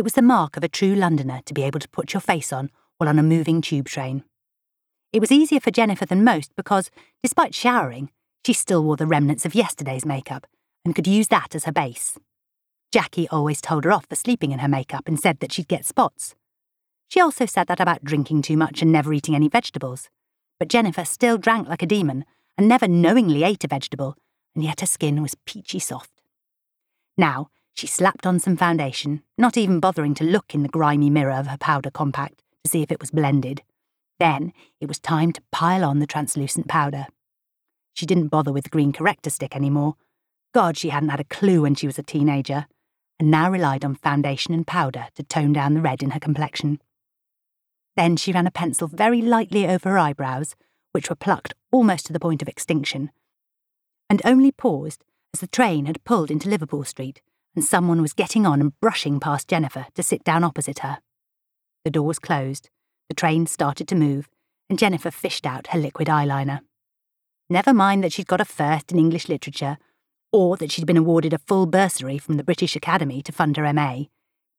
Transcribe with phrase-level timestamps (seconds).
[0.00, 2.54] It was the mark of a true Londoner to be able to put your face
[2.54, 4.24] on while on a moving tube train.
[5.12, 6.90] It was easier for Jennifer than most because,
[7.22, 8.10] despite showering,
[8.46, 10.46] she still wore the remnants of yesterday's makeup
[10.86, 12.18] and could use that as her base.
[12.90, 15.84] Jackie always told her off for sleeping in her makeup and said that she'd get
[15.84, 16.34] spots.
[17.10, 20.08] She also said that about drinking too much and never eating any vegetables.
[20.58, 22.24] But Jennifer still drank like a demon
[22.56, 24.16] and never knowingly ate a vegetable,
[24.54, 26.22] and yet her skin was peachy soft.
[27.18, 31.32] Now, she slapped on some foundation, not even bothering to look in the grimy mirror
[31.32, 33.62] of her powder compact to see if it was blended.
[34.18, 37.06] Then it was time to pile on the translucent powder.
[37.94, 39.94] She didn't bother with the green corrector stick anymore.
[40.52, 42.66] God, she hadn't had a clue when she was a teenager
[43.18, 46.80] and now relied on foundation and powder to tone down the red in her complexion.
[47.96, 50.56] Then she ran a pencil very lightly over her eyebrows,
[50.92, 53.10] which were plucked almost to the point of extinction,
[54.08, 57.20] and only paused as the train had pulled into Liverpool Street
[57.54, 60.98] and someone was getting on and brushing past Jennifer to sit down opposite her.
[61.84, 62.70] The door was closed,
[63.08, 64.28] the train started to move,
[64.68, 66.60] and Jennifer fished out her liquid eyeliner.
[67.48, 69.78] Never mind that she'd got a first in English literature
[70.32, 73.72] or that she'd been awarded a full bursary from the British Academy to fund her
[73.72, 74.04] MA,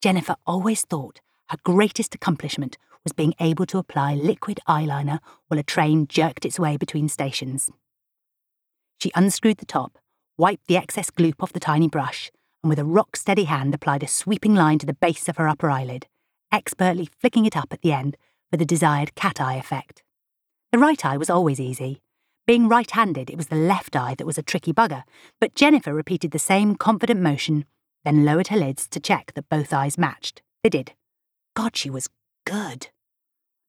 [0.02, 5.64] Jennifer always thought her greatest accomplishment was being able to apply liquid eyeliner while a
[5.64, 7.72] train jerked its way between stations.
[9.00, 9.98] She unscrewed the top,
[10.38, 12.32] wiped the excess gloop off the tiny brush,
[12.64, 15.48] and with a rock steady hand applied a sweeping line to the base of her
[15.48, 16.08] upper eyelid,
[16.52, 18.18] expertly flicking it up at the end
[18.50, 20.04] for the desired cat eye effect.
[20.72, 22.02] The right eye was always easy.
[22.48, 25.04] Being right handed, it was the left eye that was a tricky bugger,
[25.40, 27.66] but Jennifer repeated the same confident motion,
[28.04, 30.42] then lowered her lids to check that both eyes matched.
[30.64, 30.94] They did.
[31.56, 32.10] God, she was
[32.46, 32.88] good.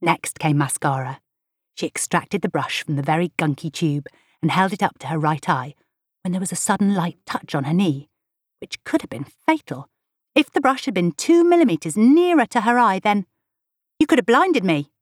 [0.01, 1.20] Next came mascara.
[1.75, 4.07] She extracted the brush from the very gunky tube
[4.41, 5.75] and held it up to her right eye
[6.23, 8.09] when there was a sudden light touch on her knee,
[8.63, 9.89] which could have been fatal.
[10.35, 13.27] If the brush had been two millimetres nearer to her eye, then.
[13.99, 14.93] You could have blinded me.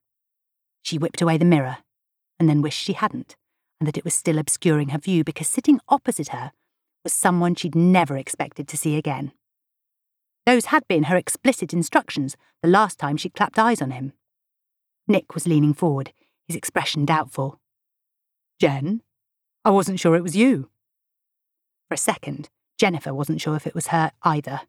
[0.83, 1.77] She whipped away the mirror
[2.39, 3.37] and then wished she hadn't
[3.79, 6.53] and that it was still obscuring her view because sitting opposite her
[7.03, 9.33] was someone she'd never expected to see again.
[10.47, 14.15] Those had been her explicit instructions the last time she clapped eyes on him.
[15.07, 16.13] Nick was leaning forward,
[16.47, 17.61] his expression doubtful.
[18.59, 19.03] Jen?
[19.65, 20.71] I wasn't sure it was you.
[21.89, 22.49] For a second,
[22.81, 24.63] Jennifer wasn't sure if it was her either.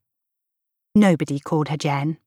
[0.94, 2.18] Nobody called her Jen.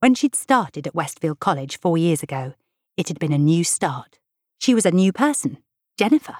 [0.00, 2.54] When she'd started at Westfield College four years ago,
[2.96, 4.18] it had been a new start.
[4.58, 5.58] She was a new person,
[5.96, 6.38] Jennifer.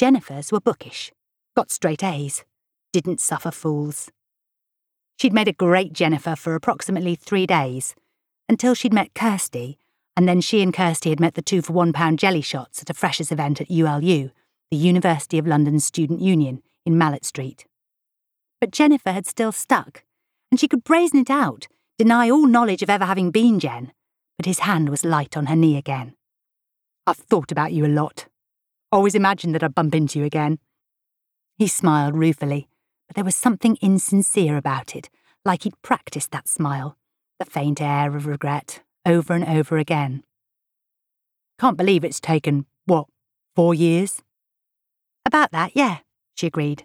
[0.00, 1.12] Jennifers were bookish,
[1.54, 2.44] got straight A's,
[2.92, 4.10] didn't suffer fools.
[5.16, 7.94] She'd made a great Jennifer for approximately three days,
[8.48, 9.78] until she'd met Kirsty,
[10.16, 12.90] and then she and Kirsty had met the two for one pound jelly shots at
[12.90, 14.30] a freshers event at ULU,
[14.72, 17.64] the University of London Student Union, in Malet Street.
[18.62, 20.04] But Jennifer had still stuck,
[20.52, 21.66] and she could brazen it out,
[21.98, 23.92] deny all knowledge of ever having been Jen,
[24.38, 26.14] but his hand was light on her knee again.
[27.04, 28.28] I've thought about you a lot,
[28.92, 30.60] Always imagined that I'd bump into you again.
[31.56, 32.68] He smiled ruefully,
[33.08, 35.10] but there was something insincere about it,
[35.44, 36.96] like he'd practiced that smile,
[37.40, 40.22] the faint air of regret, over and over again.
[41.58, 43.06] Can't believe it's taken, what,
[43.56, 44.22] four years?
[45.26, 45.98] About that, yeah,
[46.36, 46.84] she agreed.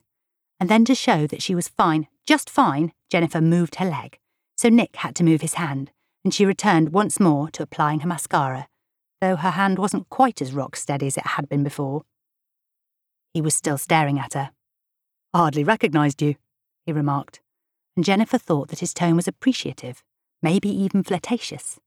[0.59, 4.17] And then to show that she was fine, just fine, Jennifer moved her leg,
[4.57, 5.91] so Nick had to move his hand,
[6.23, 8.67] and she returned once more to applying her mascara,
[9.21, 12.03] though her hand wasn't quite as rock steady as it had been before.
[13.33, 14.51] He was still staring at her.
[15.33, 16.35] I hardly recognised you,
[16.85, 17.39] he remarked,
[17.95, 20.03] and Jennifer thought that his tone was appreciative,
[20.41, 21.79] maybe even flirtatious.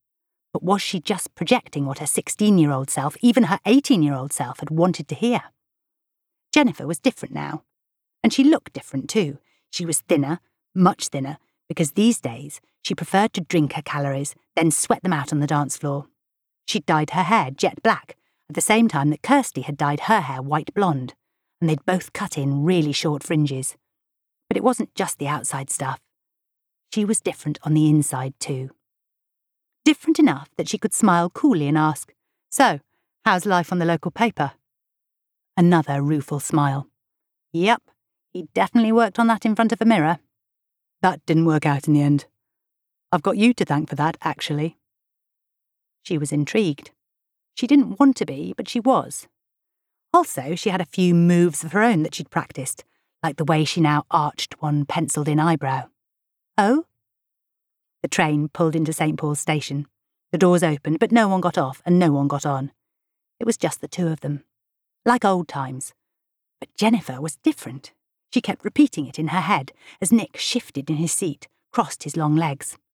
[0.53, 4.15] But was she just projecting what her 16 year old self, even her 18 year
[4.15, 5.43] old self, had wanted to hear?
[6.53, 7.63] Jennifer was different now.
[8.23, 9.39] And she looked different too.
[9.71, 10.41] She was thinner,
[10.75, 11.39] much thinner,
[11.69, 15.47] because these days she preferred to drink her calories, then sweat them out on the
[15.47, 16.07] dance floor.
[16.67, 18.17] She'd dyed her hair jet black
[18.49, 21.15] at the same time that Kirsty had dyed her hair white blonde,
[21.61, 23.77] and they'd both cut in really short fringes.
[24.49, 26.01] But it wasn't just the outside stuff.
[26.93, 28.71] She was different on the inside too.
[29.85, 32.13] Different enough that she could smile coolly and ask,
[32.51, 32.81] So,
[33.25, 34.53] how's life on the local paper?
[35.57, 36.89] Another rueful smile.
[37.53, 37.83] Yep,
[38.33, 40.19] he definitely worked on that in front of a mirror.
[41.03, 42.27] That didn't work out in the end.
[43.13, 44.77] I've got you to thank for that, actually.
[46.03, 46.91] She was intrigued.
[47.55, 49.27] She didn't want to be, but she was.
[50.13, 52.85] Also, she had a few moves of her own that she'd practiced,
[53.23, 55.89] like the way she now arched one penciled in eyebrow.
[56.57, 56.85] Oh?
[58.03, 59.19] The train pulled into St.
[59.19, 59.87] Paul's station.
[60.33, 62.73] The doors opened, but no one got off and no one got on.
[63.39, 64.45] It was just the two of them.
[65.05, 65.93] Like old times.
[66.61, 67.93] But Jennifer was different.
[68.33, 72.17] She kept repeating it in her head as Nick shifted in his seat, crossed his
[72.17, 72.77] long legs.